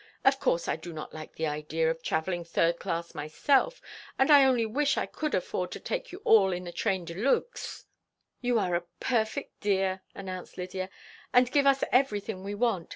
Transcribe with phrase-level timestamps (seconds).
[0.25, 3.79] Of course, I do not like the idea of travelling third class myself,
[4.17, 7.13] and I only wish I could afford to take you all in the train de
[7.13, 7.85] luxe."
[8.41, 10.89] "You are a perfect dear," announced Lydia,
[11.33, 12.89] "and give us everything we want.